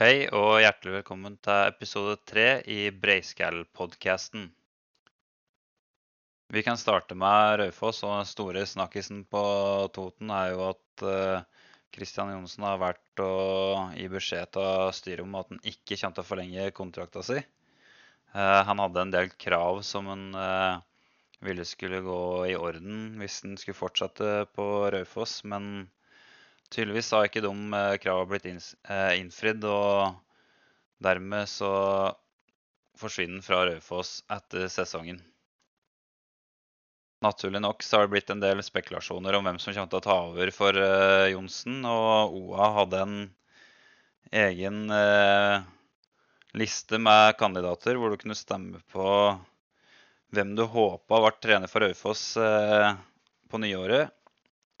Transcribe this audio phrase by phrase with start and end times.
[0.00, 4.46] Hei og hjertelig velkommen til episode tre i Breiskall-podkasten.
[6.48, 9.42] Vi kan starte med Raufoss, og den store snakkisen på
[9.92, 11.04] Toten er jo at
[11.92, 13.28] Kristian Johnsen har vært å
[13.92, 17.42] gi beskjed til styret om at han ikke kommer til å forlenge kontrakta si.
[18.32, 20.28] Han hadde en del krav som han
[21.44, 25.90] ville skulle gå i orden hvis han skulle fortsette på Raufoss, men
[26.72, 30.16] Tydeligvis har ikke de eh, kravene blitt eh, innfridd, og
[31.04, 31.72] dermed så
[33.00, 35.20] forsvinner han fra Raufoss etter sesongen.
[37.22, 40.06] Naturlig nok så har det blitt en del spekulasjoner om hvem som kommer til å
[40.06, 41.84] ta over for uh, Johnsen.
[41.86, 43.14] Og OA hadde en
[44.42, 44.80] egen
[46.58, 49.06] liste med kandidater hvor du kunne stemme på
[50.32, 52.96] hvem du håpa ble trener for Raufoss uh,
[53.52, 54.10] på nyåret.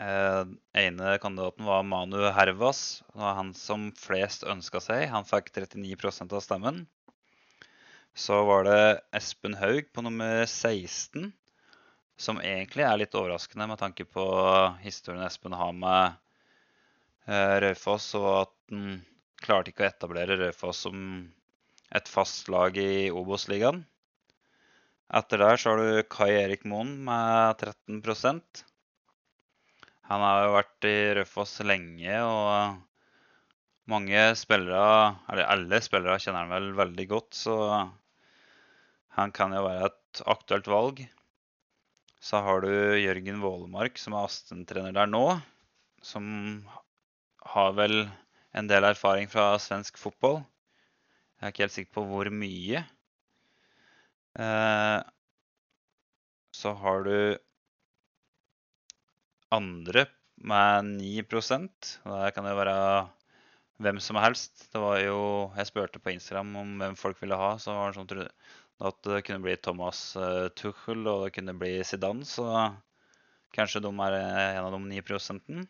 [0.02, 3.02] Eh, ene kandidaten var Manu Hervas.
[3.12, 5.04] Det var han som flest ønska seg.
[5.12, 6.80] Han fikk 39% av stemmen.
[8.14, 8.80] Så var det
[9.16, 11.30] Espen Haug på nummer 16,
[12.18, 14.24] som egentlig er litt overraskende med tanke på
[14.82, 16.18] historien Espen har med
[17.30, 18.98] eh, Raufoss, og at han
[19.42, 20.98] klarte ikke å etablere Raufoss som
[21.94, 23.84] et fast lag i Obos-ligaen.
[25.12, 28.02] Etter der så har du Kai Erik Moen med 13
[30.12, 32.76] han har jo vært i Raufoss lenge, og
[33.88, 37.38] mange spillere, eller alle spillere, kjenner han vel veldig godt.
[37.38, 37.56] Så
[39.16, 41.00] han kan jo være et aktuelt valg.
[42.22, 45.24] Så har du Jørgen Vålemark, som er Asten-trener der nå.
[46.04, 46.26] Som
[47.54, 48.04] har vel
[48.52, 50.42] en del erfaring fra svensk fotball.
[51.40, 52.84] Jeg er ikke helt sikker på hvor mye.
[54.38, 54.98] Eh,
[56.52, 57.16] så har du
[59.52, 60.06] andre
[60.42, 62.76] med 9 og Det kan jo være
[63.82, 64.68] hvem som helst.
[64.72, 67.58] Det var jo, Jeg spurte på Instagram om hvem folk ville ha.
[67.58, 68.28] så var det sånn
[68.82, 72.24] at det kunne bli Thomas uh, Tuchel og det kunne bli Zidane.
[72.24, 72.46] Så
[73.54, 74.18] kanskje de er
[74.56, 75.68] en av de 9 prosenten.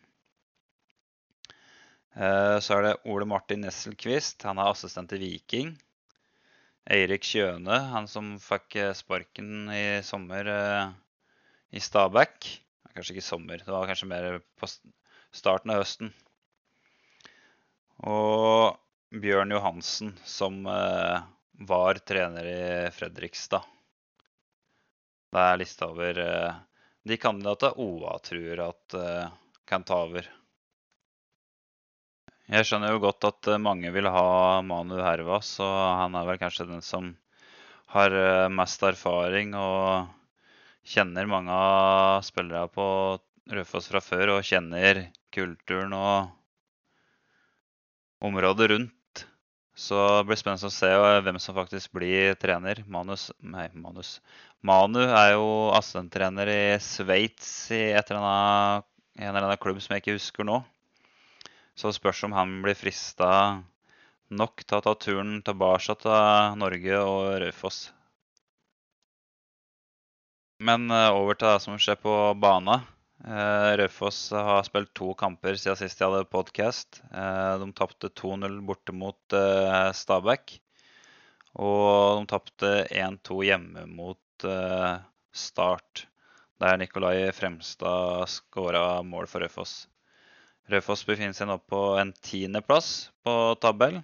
[2.16, 4.44] Uh, så er det Ole Martin Nesselquist.
[4.48, 5.76] Han er assistent i Viking.
[6.90, 10.48] Eirik Kjøne, han som fikk eh, sparken i sommer
[11.70, 12.48] i Stabæk.
[12.92, 13.62] Kanskje ikke sommer.
[13.64, 14.68] Det var kanskje mer på
[15.32, 16.12] starten av høsten.
[18.02, 18.76] Og
[19.22, 21.22] Bjørn Johansen, som eh,
[21.68, 23.64] var trener i Fredrikstad.
[25.32, 26.60] Det er lista over eh,
[27.08, 29.34] de kandidatene OA tror at eh,
[29.68, 30.28] kan ta over.
[32.52, 36.68] Jeg skjønner jo godt at mange vil ha Manu Hervas, og han er vel kanskje
[36.68, 37.14] den som
[37.94, 38.12] har
[38.52, 40.10] mest erfaring og
[40.84, 42.86] kjenner mange av spillere på
[43.52, 46.30] Raufoss fra før og kjenner kulturen og
[48.22, 49.24] området rundt.
[49.74, 50.90] Så det blir spennende å se
[51.24, 52.82] hvem som faktisk blir trener.
[52.86, 54.18] Manus Nei, Manus.
[54.62, 58.86] Manu er jo assistenttrener i Sveits i eller annet,
[59.18, 60.60] en eller annen klubb som jeg ikke husker nå.
[61.74, 63.32] Så det spørs om han blir frista
[64.32, 67.86] nok til å ta turen tilbake til Norge og Raufoss.
[70.62, 72.80] Men eh, over til det som skjer på bana.
[73.22, 77.00] Eh, Raufoss har spilt to kamper siden sist de hadde podkast.
[77.10, 79.38] Eh, de tapte 2-0 borte mot
[79.98, 80.58] Stabæk.
[81.58, 84.18] Og de tapte 1-2 hjemme mot
[85.32, 86.06] Start,
[86.60, 89.86] der Nikolai Fremstad skåra mål for Raufoss.
[90.70, 94.00] Raufoss befinner seg nå på en tiendeplass på tabell.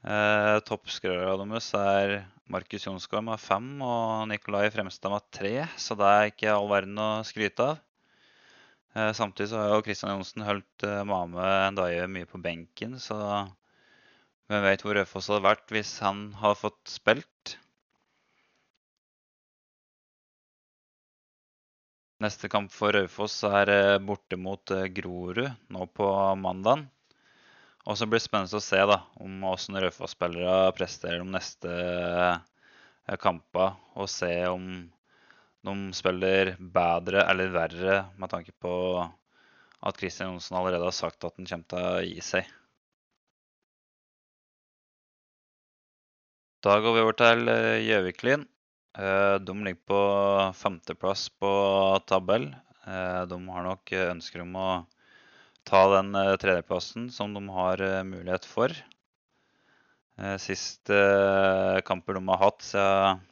[0.00, 2.14] Eh, Toppskårerne deres er
[2.50, 6.98] Markus Jonsgaard med fem og Nikolai Fremstad med tre, så det er ikke all verden
[6.98, 7.80] å skryte av.
[8.98, 11.46] Eh, samtidig så har jo Kristian Johnsen holdt eh, Mame
[11.76, 13.16] Ndaye mye på benken, så
[14.50, 17.54] hvem vet hvor Raufoss hadde vært hvis han hadde fått spilt.
[22.20, 26.08] Neste kamp for Raufoss er eh, borte mot eh, Grorud nå på
[26.42, 26.82] mandag.
[27.88, 33.16] Og så blir det spennende å se da, om åssen Raufoss-spillere presterer de neste eh,
[33.22, 33.72] kampene.
[33.96, 34.66] Og se om
[35.64, 41.36] de spiller bedre eller verre med tanke på at Kristian Johnsen allerede har sagt at
[41.40, 42.52] han kommer til å gi seg.
[46.60, 48.44] Da går vi over til eh, Gjøviklin.
[49.00, 50.00] Eh, de ligger på
[50.60, 51.50] femteplass på
[52.04, 52.50] tabell.
[53.30, 54.68] De har nok ønsker om å
[55.70, 58.74] ta den uh, tredjeplassen som de har uh, mulighet for.
[60.20, 61.00] Uh, siste
[61.86, 63.26] kamper de har hatt siden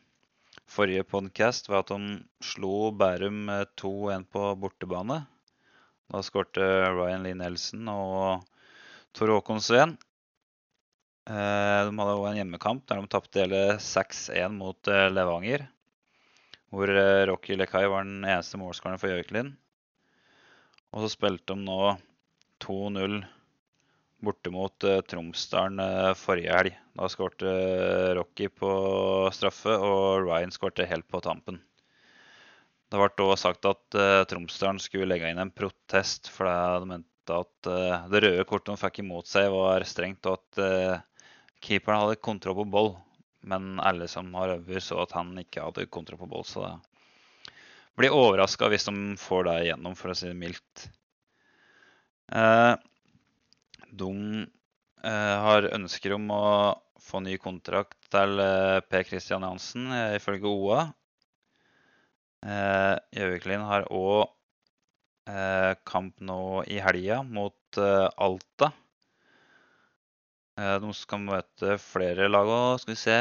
[0.68, 3.48] forrige podcast, var at de slo Bærum
[3.80, 5.22] 2-1 på bortebane.
[6.08, 8.44] Da skårte Ryan Lee Nelson og
[9.16, 9.96] Tor Håkon Sveen.
[11.28, 15.66] Eh, de hadde òg en hjemmekamp der de tapte hele 6-1 mot eh, Levanger.
[16.72, 19.52] Hvor eh, Rocky Lekai var den eneste målskåreren for Gjøviklin.
[20.92, 21.80] Og så spilte de nå
[22.64, 23.22] 2-0
[24.18, 26.76] borte mot uh, Tromsdalen uh, forrige helg.
[26.98, 28.70] Da skårte uh, Rocky på
[29.34, 31.60] straffe, og Ryan skårte helt på tampen.
[32.88, 37.08] Det ble da sagt at uh, Tromsdalen skulle legge inn en protest, for de mente
[37.28, 37.68] at
[38.08, 41.02] det røde kortet de fikk imot seg, var strengt, og at
[41.60, 42.88] keeperen hadde kontroll på boll.
[43.44, 46.46] Men alle som har over, så at han ikke hadde kontroll på boll.
[46.48, 50.88] Så det blir overraska hvis de får det igjennom, for å si det mildt.
[52.28, 54.12] De
[55.02, 56.44] eh, har ønsker om å
[57.00, 60.88] få ny kontrakt til eh, Per Christian Jansen, eh, ifølge OA.
[62.38, 64.28] Gjøviklin har òg
[65.90, 68.68] kamp nå i helga mot Alta.
[70.54, 72.78] De skal møte flere lag òg.
[72.80, 73.16] Skal vi se.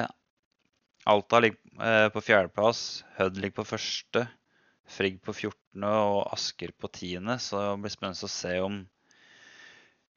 [1.10, 2.84] Alta ligger på fjerdeplass.
[3.18, 4.24] Hødd ligger på første.
[4.88, 5.90] Frigg på 14.
[5.90, 7.34] og Asker på 10.
[7.42, 8.80] Så det blir spennende å se om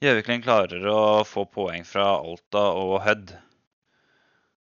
[0.01, 3.35] Gjøviklin klarer å få poeng fra Alta og Hødd.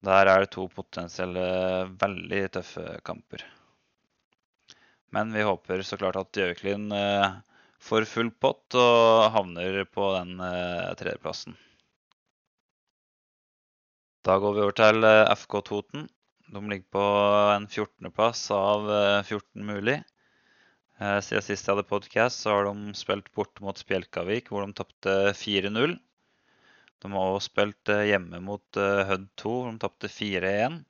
[0.07, 1.43] Der er det to potensielle
[2.01, 3.43] veldig tøffe kamper.
[5.13, 7.37] Men vi håper så klart at Gjøviklin eh,
[7.77, 11.53] får full pott og havner på den eh, tredjeplassen.
[14.25, 16.09] Da går vi over til eh, FK Toten.
[16.49, 17.05] De ligger på
[17.53, 18.89] en 14.-plass av
[19.21, 19.99] 14 mulig.
[20.99, 25.11] Eh, siden sist jeg hadde podkast, har de spilt borte mot Spjelkavik, hvor de tapte
[25.39, 25.93] 4-0.
[26.99, 30.81] De har også spilt eh, hjemme mot eh, Hødd 2, hvor de tapte 4-1.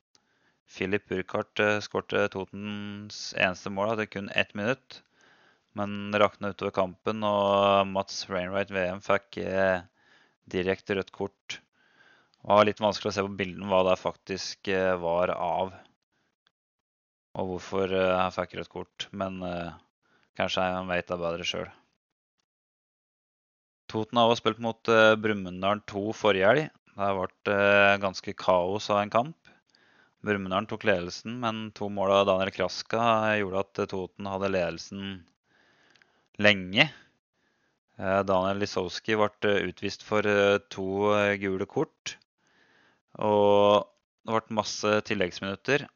[0.70, 4.98] Filip Burkhardt skårte Totens eneste mål etter kun ett minutt.
[5.78, 9.38] Men rakna utover kampen, og Mats Rainwright VM fikk
[10.50, 11.60] direkte rødt kort.
[11.60, 14.70] Det var litt vanskelig å se på bildene hva det faktisk
[15.02, 15.70] var av,
[17.38, 19.06] og hvorfor han fikk rødt kort.
[19.14, 19.38] Men
[20.40, 21.68] Kanskje han veit det bedre sjøl.
[23.90, 26.68] Toten har også spilt mot uh, Brumunddal 2 forrige helg.
[26.94, 29.50] Det ble uh, ganske kaos av en kamp.
[30.24, 33.02] Brumunddal tok ledelsen, men to mål av Daniel Kraska
[33.40, 35.04] gjorde at Toten hadde ledelsen
[36.40, 36.88] lenge.
[38.00, 40.24] Uh, Daniel Lisowski ble utvist for
[40.72, 40.88] to
[41.42, 42.16] gule kort.
[43.20, 43.84] Og
[44.24, 45.88] det ble masse tilleggsminutter.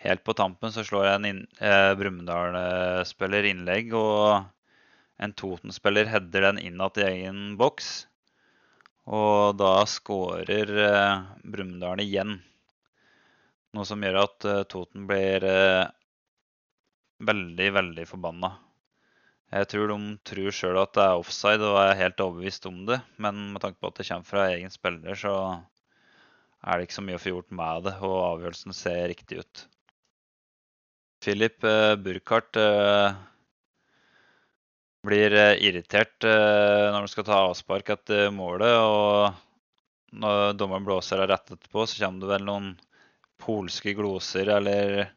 [0.00, 4.46] Helt på tampen så slår en eh, Brumunddal-spiller innlegg, og
[5.20, 7.90] en Toten-spiller header den innad i egen boks.
[9.10, 12.38] Og da skårer eh, Brumunddal igjen.
[13.76, 15.84] Noe som gjør at eh, Toten blir eh,
[17.28, 18.54] veldig, veldig forbanna.
[19.50, 19.98] Jeg tror de
[20.30, 23.00] tror sjøl at det er offside og er helt overbevist om det.
[23.20, 25.34] Men med tanke på at det kommer fra egen spiller, så
[26.62, 27.94] er det ikke så mye å få gjort med det.
[28.06, 29.64] Og avgjørelsen ser riktig ut.
[31.20, 33.12] Philip eh, Burkhardt eh,
[35.04, 38.72] blir eh, irritert når han skal ta avspark etter målet.
[38.80, 42.70] Og når dommeren blåser av rett etterpå, så kommer det vel noen
[43.40, 45.10] polske gloser eller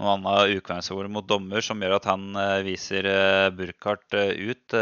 [0.00, 2.24] noe annet ukvemsord mot dommer som gjør at han
[2.66, 3.06] viser
[3.54, 4.76] Burkhardt ut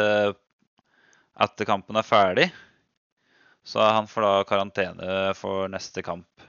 [1.42, 2.46] etter kampen er ferdig.
[3.66, 6.46] Så han får da karantene for neste kamp.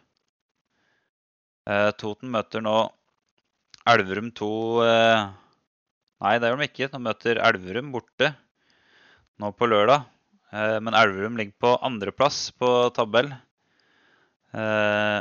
[2.00, 2.78] Toten møter nå
[3.84, 4.48] Elverum 2
[4.88, 5.22] eh,
[6.24, 6.88] Nei, det gjør de ikke.
[6.94, 8.30] De møter Elverum borte
[9.44, 10.06] nå på lørdag.
[10.56, 13.34] Eh, men Elverum ligger på andreplass på tabell.
[14.56, 15.20] Eh,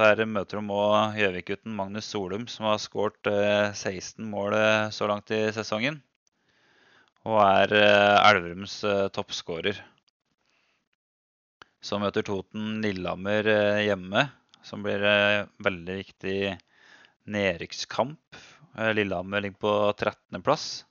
[0.00, 3.30] der møter de òg Gjøvik-gutten Magnus Solum, som har skåret
[3.78, 4.58] 16 mål
[4.90, 6.00] så langt i sesongen.
[7.22, 8.80] Og er Elverums
[9.14, 9.78] toppskårer.
[11.78, 13.46] Så møter Toten Lillehammer
[13.86, 14.26] hjemme,
[14.66, 15.06] som blir
[15.62, 16.38] veldig viktig
[17.26, 18.36] nedrykkskamp.
[18.78, 20.84] Eh, Lillehammer ligger på 13.-plass.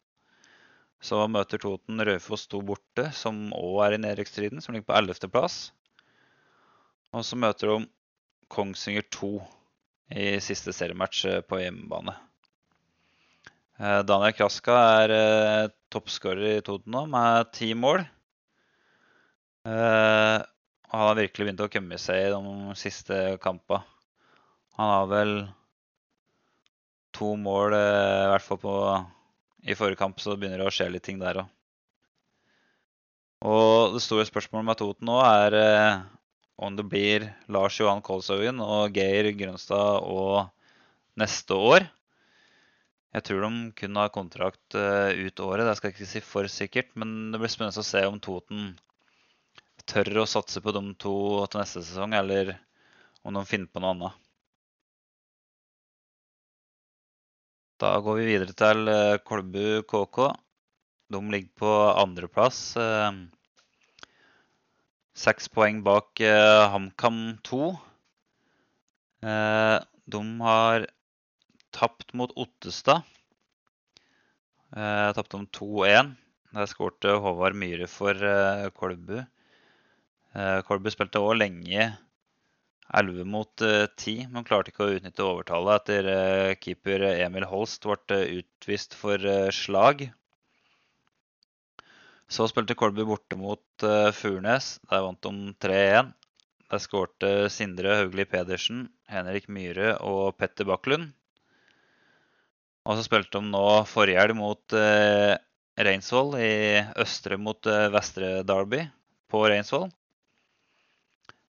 [1.02, 5.60] Så møter Toten Raufoss 2 borte, som òg er i nedrykksstriden, som ligger på 11.-plass.
[7.16, 7.78] Og så møter de
[8.52, 9.30] Kongsvinger 2
[10.16, 12.16] i siste seriematch eh, på hjemmebane.
[13.80, 18.04] Eh, Daniel Kraska er toppskårer i Toten nå, med ti mål.
[19.66, 23.82] Han har virkelig begynt å komme seg i de siste kampene.
[24.78, 25.32] Han har vel
[27.16, 28.76] to mål, eh, i hvert fall på,
[29.66, 31.52] i forrige kamp, så begynner det å skje litt ting der òg.
[33.46, 36.04] Og det store spørsmålet med Toten nå er eh,
[36.56, 40.48] om det blir Lars Johan Kolshaugen og Geir Grønstad og
[41.20, 41.86] neste år.
[43.16, 46.50] Jeg tror de kun har kontrakt uh, ut året, det skal jeg ikke si for
[46.52, 46.90] sikkert.
[47.00, 48.74] Men det blir spennende å se om Toten
[49.88, 51.16] tør å satse på de to
[51.48, 52.58] til neste sesong, eller
[53.24, 54.25] om de finner på noe annet.
[57.76, 60.20] Da går vi videre til eh, Kolbu KK.
[61.12, 62.60] De ligger på andreplass.
[62.80, 63.18] Eh,
[65.12, 67.68] seks poeng bak eh, HamKam 2.
[70.16, 70.88] De har
[71.76, 73.04] tapt mot Ottestad.
[74.72, 76.14] Tapte om 2-1.
[76.56, 78.22] Der skårte Håvard Myhre for
[78.78, 79.18] Kolbu.
[80.70, 81.90] Kolbu spilte òg lenge
[82.94, 87.88] 11 mot 10, eh, men klarte ikke å utnytte overtallet etter eh, keeper Emil Holst
[87.88, 89.18] ble eh, utvist for
[89.54, 90.06] slag.
[92.30, 93.84] Så spilte Kolby borte mot
[94.18, 94.80] Furnes.
[94.90, 96.08] Der vant de 3-1.
[96.74, 101.12] Der skårte Sindre Haugli Pedersen, Henrik Myhre og Petter Bakklund.
[102.86, 104.78] Og så spilte de nå helg mot
[105.78, 108.82] Reinsvoll i Østre mot Vestre Derby
[109.30, 109.92] på Reinsvoll.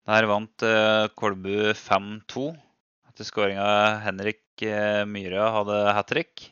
[0.06, 2.52] Der vant uh, Kolbu 5-2
[3.10, 3.70] etter skåringa
[4.04, 6.44] Henrik uh, Myhre hadde hat trick.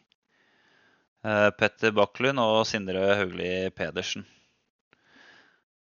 [1.21, 4.25] Uh, Petter Bakklund og Sindre Haugli Pedersen.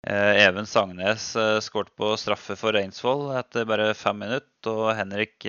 [0.02, 1.26] Even Sangnes
[1.60, 4.70] skåret på straffe for Reinsvoll etter bare fem minutter.
[4.72, 5.44] Og Henrik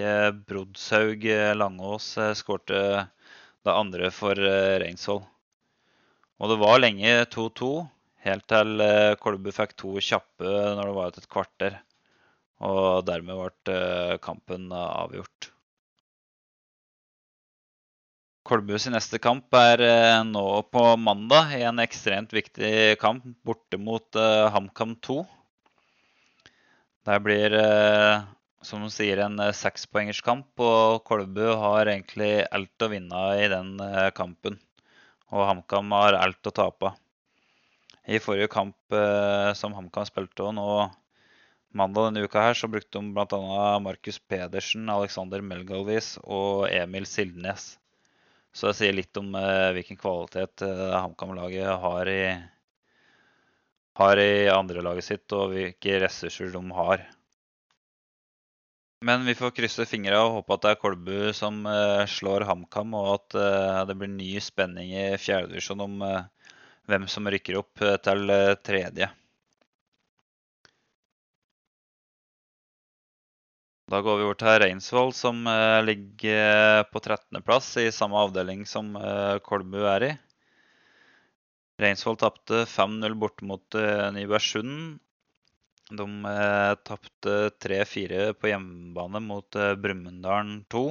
[0.45, 1.23] Brodshaug
[1.55, 2.81] Langås skårte
[3.63, 4.35] det andre for
[4.83, 5.23] Reinsvoll.
[6.37, 7.71] Og det var lenge 2-2,
[8.27, 8.83] helt til
[9.23, 11.79] Kolbu fikk to kjappe når det var et kvarter.
[12.61, 15.49] Og dermed ble eh, kampen eh, avgjort.
[18.45, 23.79] Kolbu sin neste kamp er eh, nå på mandag i en ekstremt viktig kamp borte
[23.81, 24.21] mot
[24.53, 25.17] HamKam 2.
[27.09, 27.55] Det blir,
[28.61, 33.71] som de sier, en sekspoengerskamp, og Kolbu har egentlig alt å vinne i den
[34.13, 34.59] kampen.
[35.33, 36.91] Og HamKam har alt å tape.
[38.05, 38.99] I forrige kamp
[39.57, 40.67] som HamKam spilte nå
[41.77, 43.79] Mandag denne uka her så brukte de bl.a.
[43.79, 47.77] Markus Pedersen, Alexander Melgalvis og Emil Sildnes.
[48.51, 52.11] Så det sier litt om eh, hvilken kvalitet eh, HamKam-laget har
[54.01, 57.03] har i andrelaget sitt, og hvilke ressurser de har.
[59.01, 62.93] Men vi får krysse fingra og håpe at det er Kolbu som eh, slår HamKam,
[62.97, 66.51] og at eh, det blir ny spenning i fjerdedivisjon om eh,
[66.91, 68.29] hvem som rykker opp eh, til
[68.61, 69.09] tredje.
[73.91, 78.93] Da går vi over til Reinsvoll, som uh, ligger på 13.-plass i samme avdeling som
[78.95, 80.11] uh, Kolbu er i.
[81.83, 85.01] Reinsvoll tapte 5-0 borte mot uh, Nybergsund.
[85.91, 87.33] De uh, tapte
[87.65, 90.85] 3-4 på hjemmebane mot uh, Brumunddal 2.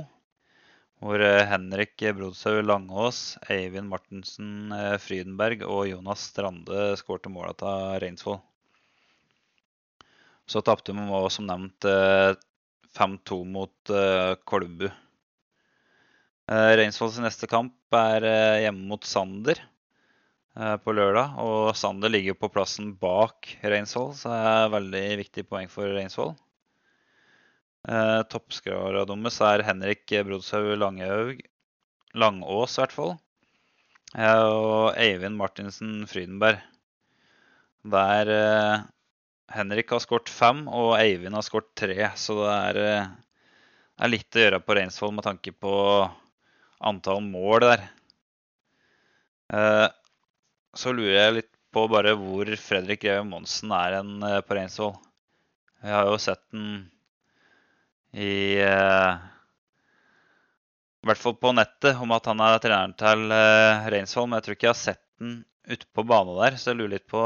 [1.00, 8.42] Hvor Henrik Brodshaug Langås, Eivind Martensen Frydenberg og Jonas Strande skårte måla til Reinsvoll.
[10.45, 11.88] Så tapte de også, som nevnt,
[12.97, 14.88] 5-2 mot uh, Kolbu.
[16.50, 19.61] Uh, Reinsvolls neste kamp er uh, hjemme mot Sander
[20.59, 21.38] uh, på lørdag.
[21.44, 26.35] Og Sander ligger på plassen bak Reinsvoll, så det er veldig viktig poeng for Reinsvoll.
[27.87, 31.40] Uh, Toppskåra deres er Henrik Brodshaug Langhaug.
[32.18, 33.12] Langås, i hvert fall.
[34.18, 36.59] og Eivind Martinsen Frydenberg.
[37.87, 38.30] Der
[39.50, 41.97] Henrik har skåret fem, og Eivind har skåret tre.
[42.19, 43.09] Så det er, eh,
[43.99, 45.73] er, litt å gjøre på Reinsvoll med tanke på
[46.90, 47.83] antall mål der.
[49.50, 49.88] Eh,
[50.75, 54.95] så lurer jeg litt på bare hvor Fredrik Greve Monsen er en eh, på Reinsvoll.
[55.83, 56.90] Jeg har jo sett den
[58.14, 58.59] i
[61.00, 63.33] i hvert fall på nettet om at han er treneren til
[63.95, 66.59] Reinsvoll, men jeg tror ikke jeg har sett den ute på banen der.
[66.61, 67.23] Så jeg lurer litt på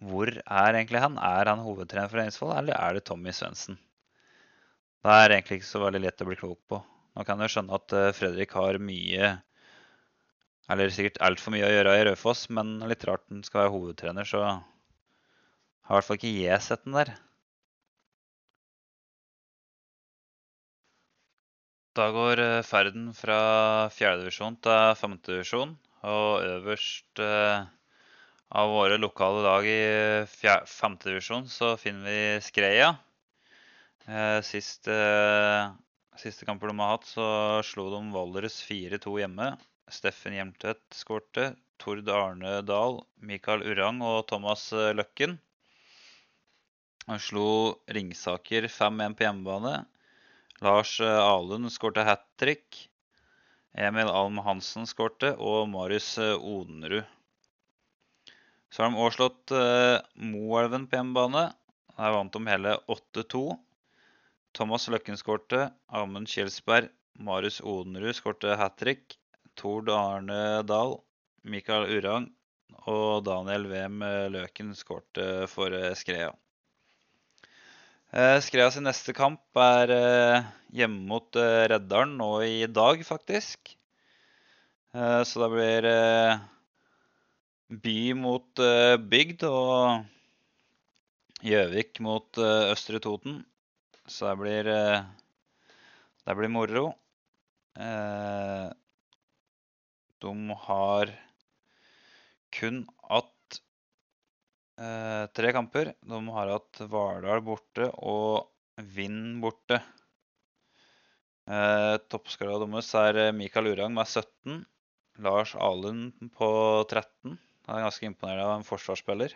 [0.00, 1.18] hvor er egentlig han?
[1.20, 3.76] Er han hovedtrener for Eidsvoll, eller er det Tommy Svendsen?
[5.04, 6.80] Det er egentlig ikke så veldig lett å bli klok på.
[7.16, 9.30] Nå kan jeg skjønne at eh, Fredrik har mye
[10.70, 14.28] Eller sikkert altfor mye å gjøre i Raufoss, men litt rart han skal være hovedtrener,
[14.28, 17.10] så har i hvert fall ikke jeg sett den der.
[21.98, 23.40] Da går eh, ferden fra
[23.96, 25.74] fjerdedivisjon til femtedivisjon,
[26.06, 27.66] og øverst eh,
[28.50, 30.26] av våre lokale lag i
[30.66, 32.96] femtedivisjon så finner vi Skreia.
[34.06, 34.96] Eh, siste,
[36.18, 37.26] siste kamper de har hatt, så
[37.62, 39.52] slo de Valdres 4-2 hjemme.
[39.90, 41.52] Steffen Hjelmtvedt skårte.
[41.80, 45.38] Tord Arne Dahl, Mikael Urang og Thomas eh, Løkken.
[47.06, 47.46] Han slo
[47.86, 49.76] Ringsaker 5-1 på hjemmebane.
[50.60, 52.88] Lars eh, Alund skårte hat trick.
[53.78, 57.06] Emil Alm Hansen skårte, og Marius Odenrud
[58.70, 61.48] så har de òg slått uh, Moelven på hjemmebane.
[61.96, 63.42] Der vant de hele 8-2.
[64.54, 65.68] Thomas Løkken skårte.
[65.90, 66.90] Amund Kjelsberg.
[67.20, 69.16] Marius Odenrud skårte hat trick.
[69.58, 71.00] Tord Arne Dahl.
[71.42, 72.28] Mikael Urang
[72.88, 76.30] og Daniel Wem Løken skårte for eh, Skrea.
[78.10, 81.36] Skreas Skrea sin neste kamp er eh, hjemme mot
[81.72, 83.74] Reddalen nå i dag, faktisk.
[84.92, 85.86] Så det blir
[87.70, 88.62] by mot
[89.12, 90.04] bygd og
[91.40, 93.40] Gjøvik mot Østre Toten.
[94.10, 94.70] Så det blir,
[96.26, 96.84] det blir moro.
[100.20, 100.32] De
[100.66, 101.12] har
[102.52, 103.60] kun hatt
[104.80, 105.94] eh, tre kamper.
[106.00, 108.50] De har hatt Vardal borte og
[108.80, 109.80] Vind borte.
[111.50, 114.64] Eh, Toppskåra deres er Mikael Urang med 17.
[115.20, 116.50] Lars Alund på
[116.88, 117.38] 13.
[117.68, 119.34] Han er ganske imponerende av en forsvarsspiller.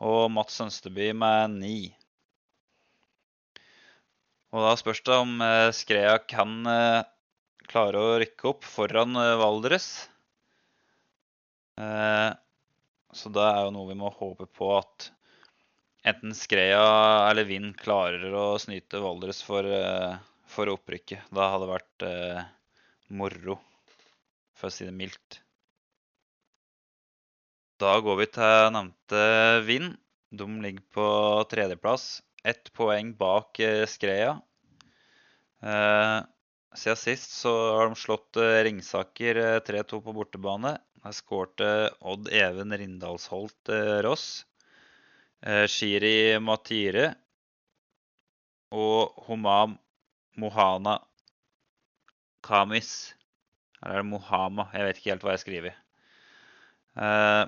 [0.00, 1.74] Og Mats Sønsteby med 9.
[4.50, 7.02] Og da spørs det om eh, Skrea kan eh,
[7.70, 9.90] klare å rykke opp foran eh, Valdres.
[11.80, 15.06] Så det er jo noe vi må håpe på at
[16.04, 16.82] enten Skrea
[17.30, 19.64] eller Vind klarer å snyte Valdres for,
[20.44, 21.30] for opprykket.
[21.32, 22.04] Da hadde det vært
[23.16, 23.56] moro,
[24.52, 25.40] for å si det mildt.
[27.80, 29.20] Da går vi til nevnte
[29.64, 29.94] Vind.
[30.36, 31.04] De ligger på
[31.48, 32.20] tredjeplass.
[32.44, 34.34] Ett poeng bak eh, Skreia.
[35.64, 36.18] Eh,
[36.76, 40.74] siden sist så har de slått Ringsaker 3-2 på bortebane.
[41.00, 41.70] Der skårte
[42.04, 44.26] Odd Even Rindalsholt eh, Ross.
[45.40, 47.14] Eh, Shiri Matire
[48.76, 49.78] og Homam
[50.36, 50.98] Mohana
[52.44, 53.14] Kamis.
[53.80, 54.68] Eller er det Mohama?
[54.76, 55.80] Jeg vet ikke helt hva jeg skriver.
[57.00, 57.46] Eh,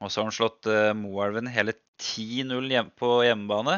[0.00, 3.76] og så har han slått eh, Moelven hele 10-0 hjem på hjemmebane.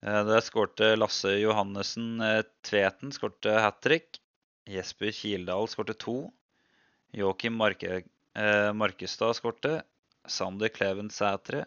[0.00, 4.22] Eh, der skårte Lasse Johannessen eh, Tveten skårte hat trick.
[4.70, 6.16] Jesper Kildahl skårte to.
[7.12, 8.02] Joakim Marke,
[8.32, 9.82] eh, Markestad skårte.
[10.24, 11.66] Sander Kleven Sætre.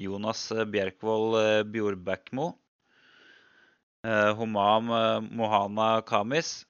[0.00, 2.54] Jonas Bjerkvold eh, Bjordbækmo.
[4.04, 6.62] Eh, Homam eh, Mohana Kamis.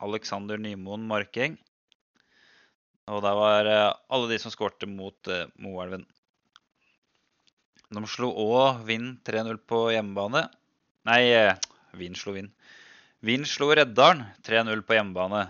[0.00, 1.60] Alexander Nymoen Markeng.
[3.10, 6.06] Og det var eh, alle de som skårte mot Moelven.
[7.90, 10.44] De slo òg Vind 3-0 på hjemmebane.
[11.10, 11.22] Nei,
[11.98, 12.52] Vind slo Vind.
[13.26, 15.42] Vind slo Reddalen 3-0 på hjemmebane.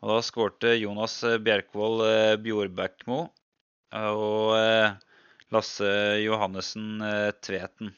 [0.00, 2.04] Og da skårte Jonas eh, Bjerkvold
[2.44, 3.20] Bjorbækmo
[3.98, 4.96] og eh,
[5.54, 5.90] Lasse
[6.22, 7.02] Johannessen
[7.44, 7.92] Tveten.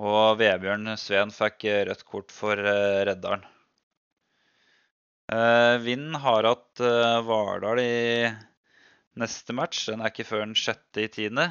[0.00, 3.44] Og Vebjørn Sveen fikk rødt kort for Reddalen.
[5.84, 6.80] Vind har hatt
[7.24, 8.28] Vardal i
[9.16, 9.86] neste match.
[9.88, 11.48] Den er ikke før den sjette i tiende.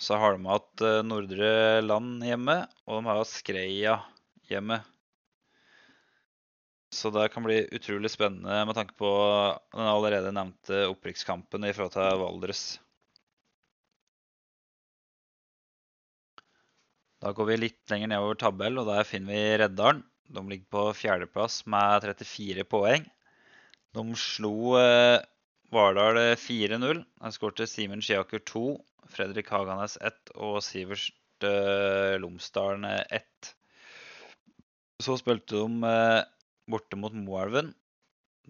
[0.00, 3.98] Så har de hatt Nordre Land hjemme, og de har hatt Skreia
[4.50, 4.80] hjemme.
[6.94, 9.10] Så det kan bli utrolig spennende med tanke på
[9.74, 12.64] den allerede nevnte opprykkskampen forhold til Valdres.
[17.24, 20.04] Da går vi litt lenger nedover tabell, og der finner vi Reddalen.
[20.26, 23.04] De ligger på fjerdeplass med 34 poeng.
[23.94, 25.20] De slo eh,
[25.74, 27.04] Vardal 4-0.
[27.04, 28.64] De skårte Simen Skiaker 2,
[29.10, 33.50] Fredrik Haganes 1 og Sivert eh, Lomsdalen 1.
[35.04, 36.22] Så spilte de eh,
[36.70, 37.74] borte mot Moelven.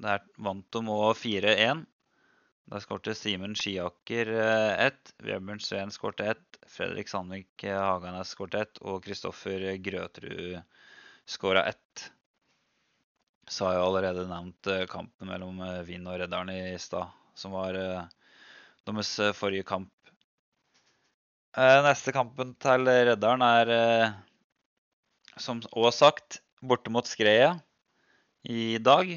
[0.01, 1.85] Der vant de òg 4-1.
[2.73, 8.63] Der skårte Simen Skiaker eh, ett, Vebjørn Sveen skårte ett, Fredrik Sandvik eh, Haganes skårte
[8.65, 10.63] ett og Kristoffer Grøterud
[11.27, 12.11] skåra ett.
[13.49, 17.77] Så har jeg allerede nevnt eh, kampen mellom Vind og Reddaren i stad, som var
[17.77, 19.91] deres forrige kamp.
[21.55, 23.69] Neste kampen til Reddaren er,
[25.39, 27.53] som òg sagt, borte mot Skreia
[28.45, 29.13] i dag.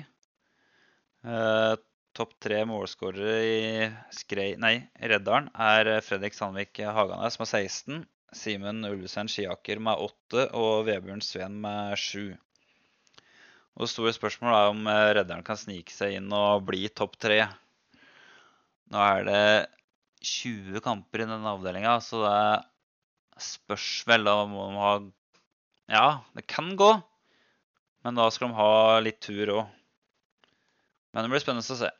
[1.27, 1.73] Eh,
[2.17, 4.75] topp tre målskårere i Skrei, nei,
[5.11, 11.55] Redderen er Fredrik Sandvik Haganes med 16, Simen Ulvesven Skiaker med 8 og Vebjørn Sveen
[11.63, 12.35] med 7.
[13.77, 17.43] Og store spørsmålet er om eh, Redderen kan snike seg inn og bli topp tre.
[18.91, 19.43] Nå er det
[20.27, 24.93] 20 kamper i denne avdelinga, så det spørs vel om de ha
[25.93, 26.89] Ja, det kan gå.
[28.03, 29.63] Men da skal de ha litt tur òg.
[31.13, 31.91] Men det blir spennende å se.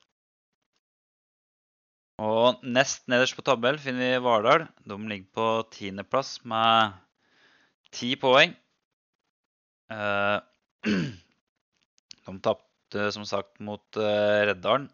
[2.18, 4.64] Og nest nederst på tabell finner vi Vardal.
[4.90, 6.96] De ligger på tiendeplass med
[7.94, 8.56] ti poeng.
[9.94, 10.38] Eh,
[12.26, 14.88] de tapte som sagt mot eh, Reddalen.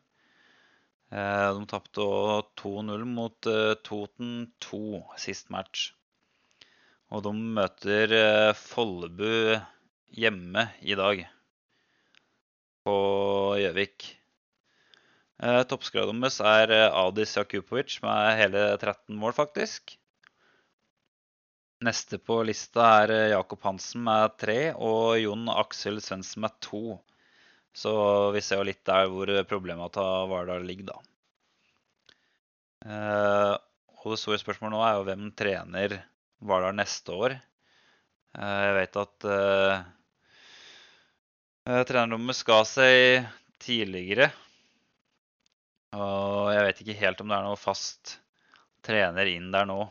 [1.16, 2.08] Eh, de tapte
[2.60, 3.52] 2-0 mot
[3.88, 4.34] Toten
[4.68, 4.82] 2
[5.24, 5.94] sist match.
[7.08, 8.18] Og de møter
[8.58, 9.56] Follebu
[10.12, 11.24] hjemme i dag
[12.84, 12.98] på
[13.62, 14.10] Gjøvik.
[15.44, 19.98] Eh, Toppskåreren deres er Adis Jakupovic med hele 13 mål, faktisk.
[21.84, 27.02] Neste på lista er eh, Jakob Hansen med tre og Jon Aksel Svendsen med to.
[27.76, 27.92] Så
[28.32, 31.02] vi ser jo litt der hvor problemet til Vardal ligger, da.
[32.84, 33.56] Eh,
[34.04, 35.98] og det store spørsmålet nå er jo hvem trener
[36.44, 37.36] Vardal neste år.
[38.38, 39.84] Eh, jeg vet at eh,
[41.68, 43.28] eh trenerrommet skal seg
[43.64, 44.32] tidligere.
[45.94, 48.18] Og jeg vet ikke helt om det er noe fast
[48.86, 49.82] trener inn der nå.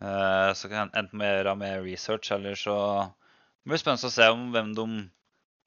[0.00, 2.76] Så så kan jeg enten gjøre mer research, eller så
[3.60, 4.84] det blir spennende å se om hvem de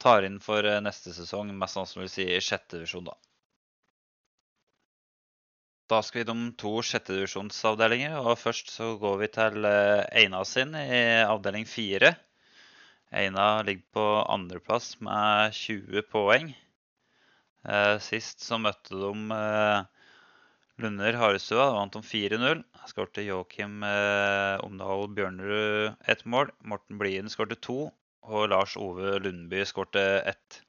[0.02, 1.52] tar inn for eh, neste sesong.
[1.54, 3.14] Mest sannsynlig si sjette divisjon, da.
[5.92, 8.16] Da skal vi innom to sjettedivisjonsavdelinger.
[8.18, 12.16] og Først så går vi til eh, Eina sin i avdeling fire.
[13.14, 16.50] Eina ligger på andreplass med 20 poeng.
[18.04, 19.14] Sist så møtte de
[20.82, 22.62] Lunder Harestua vant de 4-0.
[22.90, 26.50] Skårte Joakim eh, Omdal Bjørnerud ett mål.
[26.66, 27.92] Morten Blien skårte to.
[28.24, 30.62] Og Lars Ove Lundby skårte ett.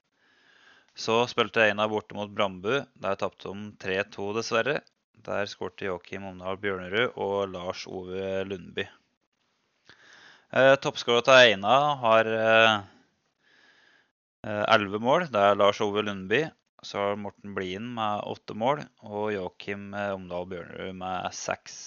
[0.96, 2.84] Så spilte Einar borte mot Brambu.
[3.02, 4.76] Der tapte de 3-2, dessverre.
[5.26, 8.86] Der skårte Joakim Omdal Bjørnerud og Lars Ove Lundby.
[10.54, 12.76] Eh, Toppskåra til Einar har eh,
[14.46, 15.26] eh, elleve eh, mål.
[15.34, 16.44] Det er Lars Ove Lundby.
[16.86, 21.78] Så har Morten Blien med åtte mål og Joakim eh, Omdal Bjørnerud med seks.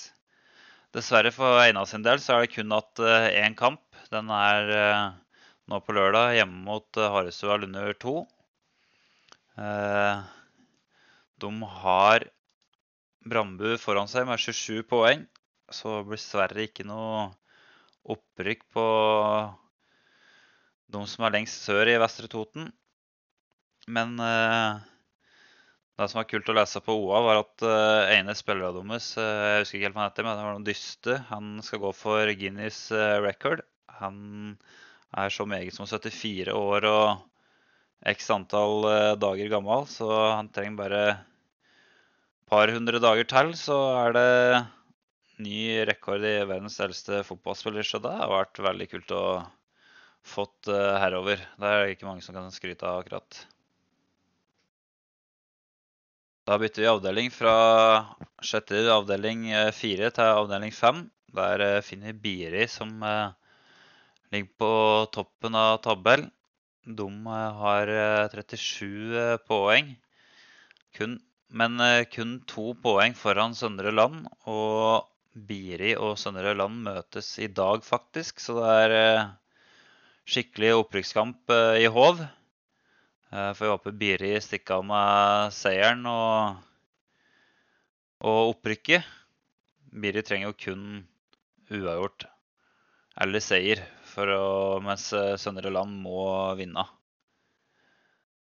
[0.96, 3.84] Dessverre for Einar sin del så er det kun hatt én eh, kamp.
[4.10, 5.04] Den er eh,
[5.70, 8.16] nå på lørdag hjemme mot Harestua Lunder 2.
[11.44, 11.50] De
[11.82, 12.24] har
[13.28, 15.24] Brambu foran seg med 27 poeng,
[15.70, 17.26] så blir dessverre ikke noe
[18.08, 18.84] opprykk på
[20.94, 22.70] de som er lengst sør i Vestre Toten.
[23.88, 24.76] Men uh,
[25.96, 29.62] det som var kult å lese på OA, var at uh, ene spillerne deres Jeg
[29.62, 31.16] husker ikke helt hva han heter, men det var noen dyste.
[31.30, 32.82] Han skal gå for Guinness
[33.24, 33.64] record.
[34.02, 34.20] Han
[35.16, 38.84] er så meget som 74 år og x antall
[39.18, 44.28] dager gammel, så han trenger bare et par hundre dager til, så er det
[45.42, 47.88] ny rekord i verdens eldste fotballspiller.
[47.88, 49.24] Så det har vært veldig kult å
[50.28, 51.42] fått herover.
[51.58, 53.46] Det er ikke mange som kan skryte av akkurat.
[56.48, 57.54] Da bytter vi avdeling fra
[58.40, 61.02] sjette avdeling eh, fire til avdeling fem.
[61.36, 63.34] Der eh, finner vi Biri, som eh,
[64.32, 64.70] ligger på
[65.12, 66.30] toppen av tabellen.
[66.88, 67.08] De
[67.60, 67.92] har
[68.32, 69.90] 37 poeng,
[70.96, 71.18] kun,
[71.52, 71.76] men
[72.14, 74.24] kun to poeng foran Søndre Land.
[74.48, 75.04] Og
[75.52, 78.96] Biri og Søndre Land møtes i dag, faktisk, så det er
[80.24, 82.24] skikkelig opprykkskamp i Hov.
[83.30, 86.62] Eh, får vi håpe Biri stikker av med seieren og,
[88.24, 89.04] og opprykket.
[89.92, 90.86] Biri trenger jo kun
[91.68, 92.24] uavgjort
[93.20, 93.82] eller seier,
[94.16, 96.24] å, mens eh, Søndre Land må
[96.56, 96.86] vinne.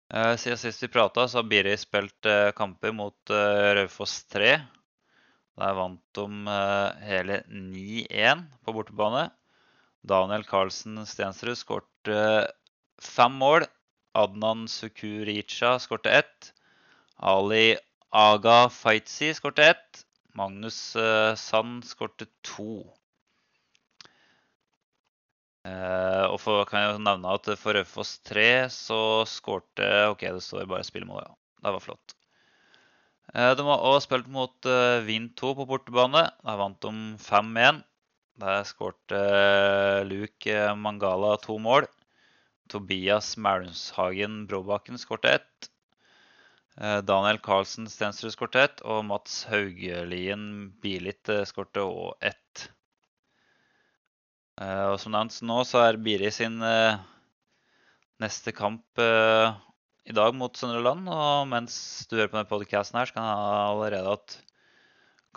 [0.08, 3.36] Eh, siden sist vi prata, så har Biri spilt kamper mot
[3.76, 4.54] Raufoss 3.
[5.58, 6.58] Der vant de
[7.04, 9.26] hele 9-1 på bortebane.
[10.00, 12.14] Daniel Carlsen Stensrud skåret
[13.02, 13.66] fem mål
[14.14, 16.52] Adnan Sukuricha skårte ett.
[17.16, 17.76] Ali
[18.10, 20.04] Aga Faitzi skårte ett.
[20.38, 22.84] Magnus uh, Sand skårte to.
[25.66, 30.68] Uh, og for, kan jeg nevne at for Raufoss 3 så skårte OK, det står
[30.70, 31.34] bare spillemål, ja.
[31.66, 32.14] Det var flott.
[33.34, 34.70] Uh, de har også spilt mot
[35.04, 36.24] Vind 2 på bortebane.
[36.46, 37.82] Der vant de 5-1.
[38.38, 39.20] Der skårte
[40.06, 41.88] Luke Mangala to mål.
[42.68, 45.70] Tobias Mælumshagen Bråbakken skårte ett.
[46.80, 52.68] Eh, Daniel Karlsen Stensrud skårte ett, og Mats Haugelien Bilit eh, skårte òg ett.
[54.60, 56.60] Eh, og som nevnt nå, så er Biri sin
[58.18, 61.10] neste kamp i dag mot Søndre Land.
[61.10, 61.74] Og mens
[62.10, 64.38] du hører på denne podkasten her, så kan jeg allerede at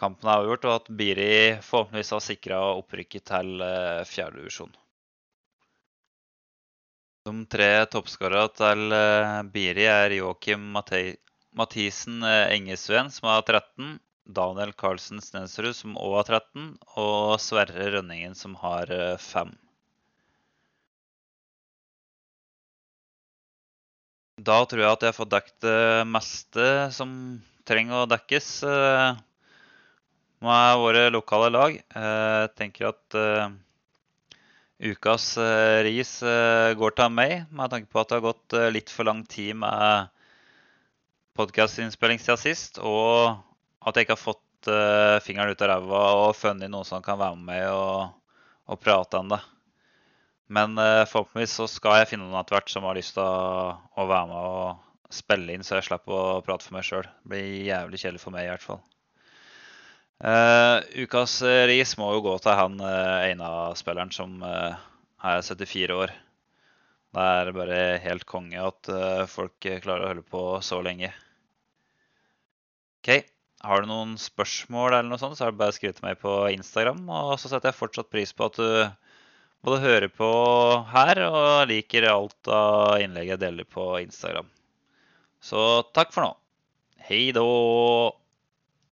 [0.01, 3.65] kampen er avgjort, og at Biri forhåpentligvis har sikra opprykket til
[4.09, 4.73] fjerdedivisjon.
[7.27, 13.99] De tre toppskårerne til eh, Biri er Joakim Mathisen eh, Engesveen, som har 13.
[14.25, 16.71] Daniel Carlsen Stensrud, som òg har 13.
[17.03, 18.89] Og Sverre Rønningen, som har
[19.21, 19.53] 5.
[19.53, 19.57] Eh,
[24.41, 27.09] da tror jeg at jeg fått dekket det meste som
[27.69, 28.47] trenger å dekkes
[30.41, 31.77] med våre lokale lag.
[31.77, 33.21] Jeg tenker at
[34.81, 35.35] ukas
[35.85, 36.15] ris
[36.77, 40.09] går til meg, med tanke på at det har gått litt for lang tid med
[41.37, 43.37] podkastinnspilling siden sist, og
[43.85, 44.71] at jeg ikke har fått
[45.25, 48.11] fingeren ut av ræva og funnet noen som kan være med og,
[48.69, 49.39] og prate om det.
[50.51, 54.25] Men forhåpentligvis så skal jeg finne noen etter hvert som har lyst til å, være
[54.27, 57.07] med og spille inn, så jeg slipper å prate for meg sjøl.
[57.23, 58.81] Det blir jævlig kjedelig for meg i hvert fall.
[60.21, 64.77] Uh, ukas ris må jo gå til han uh, Eina-spilleren som uh,
[65.25, 66.13] er 74 år.
[67.11, 68.87] Det er bare helt konge at
[69.27, 71.09] folk klarer å holde på så lenge.
[73.01, 73.09] OK.
[73.67, 76.21] Har du noen spørsmål, eller noe sånt, så er det bare å skrive til meg
[76.21, 77.03] på Instagram.
[77.11, 78.71] Og så setter jeg fortsatt pris på at du
[79.67, 80.31] både hører på
[80.93, 84.47] her og liker alt av innlegget jeg deler på Instagram.
[85.43, 86.33] Så takk for nå.
[87.09, 88.20] Hei då!